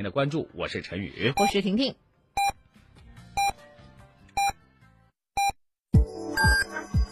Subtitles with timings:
[0.00, 0.48] 您的关注。
[0.54, 1.94] 我是陈宇，我是婷婷。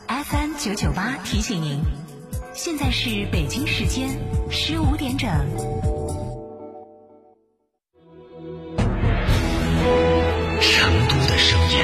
[0.07, 1.82] FM 九九八提醒您，
[2.54, 4.08] 现在是北京时间
[4.50, 5.28] 十五点整。
[10.62, 11.77] 成都的声音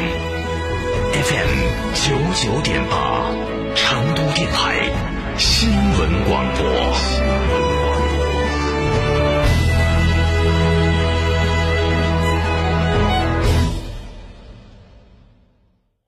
[1.23, 1.53] ，FM
[1.93, 3.31] 九九点八，
[3.75, 4.91] 成都电台
[5.37, 7.74] 新闻广播。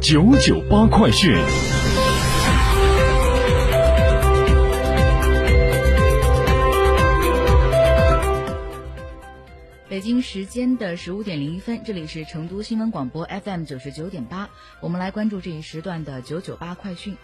[0.00, 1.36] 九九八快讯。
[9.90, 14.48] 北京时间的十五点零一分，这里是成都新闻广播 FM 九十九点八，
[14.80, 17.14] 我们来关注这一时段的九九八快讯。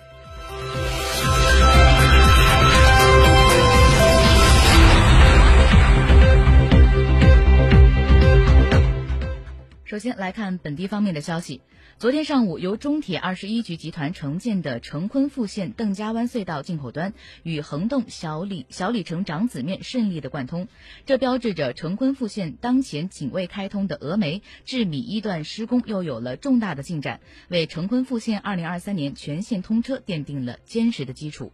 [9.97, 11.63] 首先来看本地方面的消息。
[11.97, 17.15] 昨天上午，由中铁二十一局集团承建的成昆复线邓家湾隧道进口端
[17.45, 20.69] 与横洞小里小里程长子面顺利的贯通，
[21.07, 31.53] 这标志着成昆复线当前仅未开通的峨眉至米一段施工又有了重大的进展，为成昆复线二零二三年全线通车奠定了坚实的基础。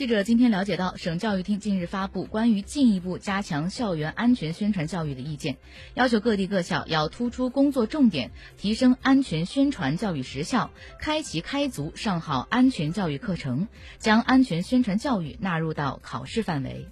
[0.00, 5.58] 记者今天了解到，省教育厅近日发布关于进一步加强校园安全宣传教育的意见，
[5.92, 13.68] 要求各地各校要突出工作重点，提升安全宣传教育实效，开齐开足上好安全教育课程，
[13.98, 16.86] 将安全宣传教育纳入到考试范围。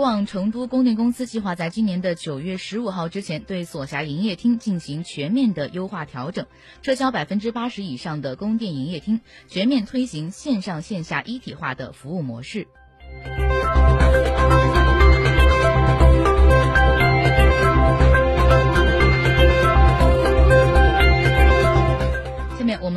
[0.00, 6.46] 望成都供电公司计划在今年的九月十五号之前，对所辖营业厅进行全面的优化调整，
[6.82, 12.66] 撤销百分之八十以上的供电营业厅，全面推行线上线下一体化的服务模式。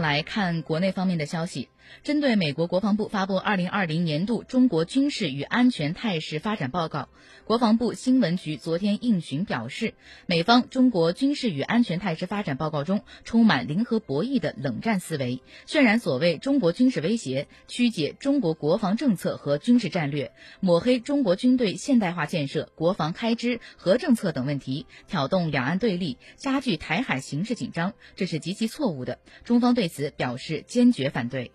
[0.04, 1.70] 来看国内方面的消息。
[2.02, 7.08] 针对美国国防部发布二零二零年度中国军事与安全态势发展报告，
[7.46, 9.94] 国防部新闻局昨天应询表示，
[10.26, 20.32] 美方中国军事与安全态势发展报告中充满零和博弈的冷战思维，渲染所谓中国军事威胁，曲解中国国防政策和军事战略，
[20.62, 29.20] 抹黑中国军队现代化建设、国防开支和政策等问题，挑动两岸对立，加剧台海形势紧张，这是极其错误的。
[29.44, 31.52] 中方对表示坚决反对。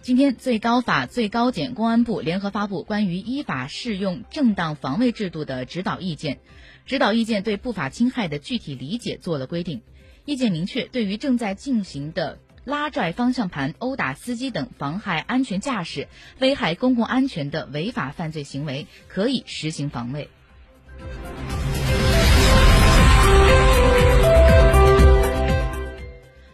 [0.00, 6.38] 今天，最高法、最高检、公安部联合发布关于依法适用正当防卫制度的指导意见。
[6.86, 9.82] 指导意见对不法侵害的具体理解做了规定。
[10.24, 16.06] 意见明确，对于正在进行的拉拽方向盘、殴打司机等妨害安全驾驶、
[16.38, 20.28] 危害公共安全的违法犯罪行为，可以实行防卫。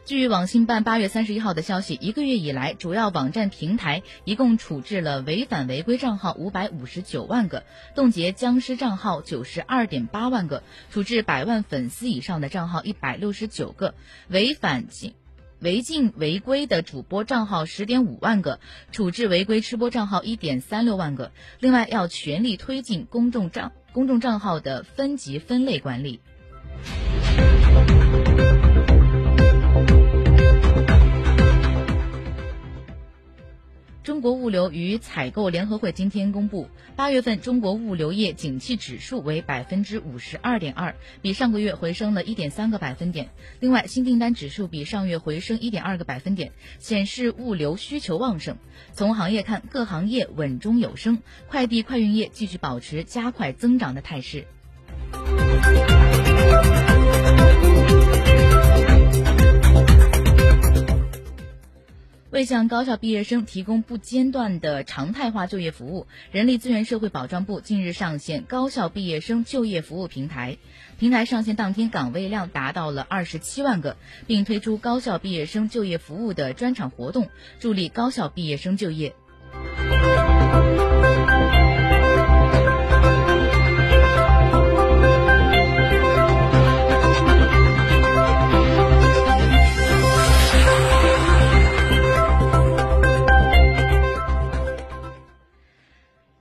[0.04, 7.64] 据网信办八月三十一号的消息，一个月以来，主要网站平台一共处置了违反违规账号五百五十九万个，
[7.96, 10.62] 冻结僵尸账号九十二点八万个，
[10.92, 13.96] 处置百万粉丝以上的账号一百六十九个，
[14.28, 15.14] 违反禁
[15.64, 18.60] 违禁违规的主播账号十点五万个，
[18.92, 21.32] 处置违规吃播账号一点三六万个。
[21.58, 26.20] 另外，要全力推进公众账公众账号的分级分类管理。
[34.44, 43.30] 物流与采购联合会今天公布，八月份中国物流业景气指数为百分之五十二点二，比上个月回升了一点三个百分点。
[43.58, 48.58] 另外，新订单指数比上月回升一点二个百分点，显示物流需求旺盛。
[48.92, 54.46] 从行业看，各行业稳中有升，快递快运业继续保持加快增长的态势。
[62.34, 70.58] 为向高校毕业生提供不间断的常态化就业服务，人力资源社会保障部近日上线高校毕业生就业服务平台。
[70.98, 73.96] 平台上线当天，岗位量达到了二十七万个，
[74.26, 77.28] 并推出高校毕业生就业服务的专场活动，
[77.60, 79.14] 助力高校毕业生就业。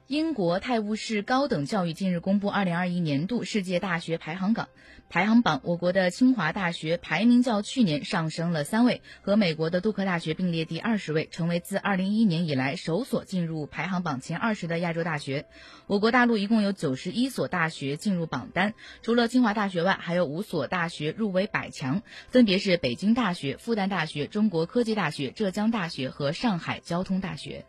[0.08, 4.68] 英国泰晤士高等教育近日公布二零二一年度世界大学排行榜，
[5.10, 15.46] 排行榜，我国的清华大学排名较去年上升了三位，和美国的杜克大学并列第二十位，成为自二零一一年以来首所进入排行榜前二十的亚洲大学。
[15.88, 18.74] 我国大陆一共有九十一所大学进入榜单，
[19.04, 27.66] 除了清华大学外，还有五所大学入围百强，分别是北京大学、复旦大学、中国科技大学、浙江大学和上海交通大学。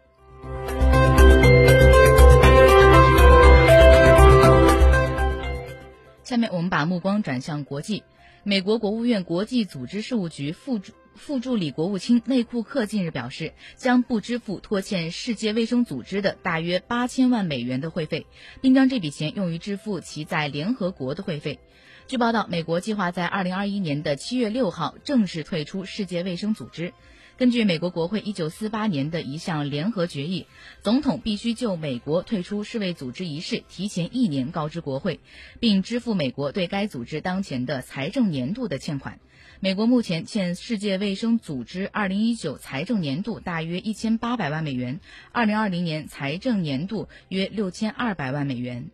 [6.24, 8.02] 下面我们把目光转向国际。
[8.42, 18.26] 美国国务院国际组织事务局副助副助理国务卿内库克近日表示，将不支付拖欠世界卫生组织的大约八千万美元的会费，
[18.60, 21.60] 并将这笔钱用于支付其在联合国的会费。
[22.06, 26.92] 据报道，美国计划在二零二一年的七月六号正式退出世界卫生组织。
[27.36, 30.46] 根据美国国会一九四八年的一项联合决议，
[30.82, 35.18] 总统必须就美国退出世卫组织一事提前一年告知国会，
[35.58, 39.18] 并支付美国对该组织当前的财政年度的欠款。
[39.58, 45.00] 美国目前欠世界卫生组织二零一九财政年度大约一千八百万美元，
[45.32, 48.90] 二零二零年财政年度约六千二百万美元。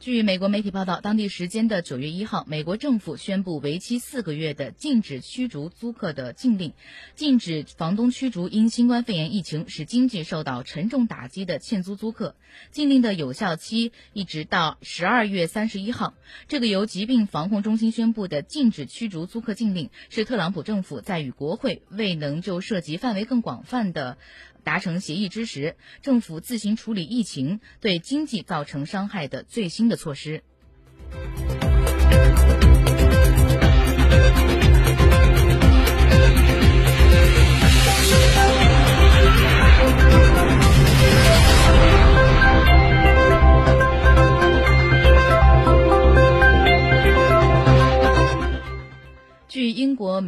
[0.00, 6.72] 据美国媒体报道，当地时间的九月一号，美国政府宣布为期四个月的禁止驱逐租客的禁令，
[7.16, 12.34] 禁止房东驱逐因新冠肺炎疫情使经济受到沉重打击的欠租租客。
[12.70, 16.14] 禁令的有效期一直到十二月三十一号。
[16.48, 24.16] 这个由疾病防控中心宣布的禁止驱逐租客禁令，是特朗普政府在与国会未能就涉及范围更广泛的。
[24.62, 30.42] 达成协议之时，政府自行处理疫情对经济造成伤害的最新的措施。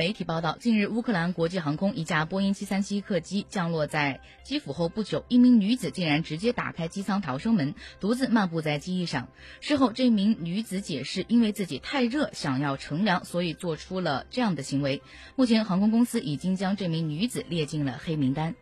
[0.02, 9.28] 媒体报道，近日乌克兰国际航空一架波音737客机降落在基辅后不久，一名女子竟然直接打开机舱逃生门，独自漫步在机翼上。
[9.61, 15.02] 事后，这名女子解释，因为自己太热，想要乘凉，所以做出了这样的行为。
[15.37, 18.56] 目前，航空公司已经将这名女子列进了黑名单。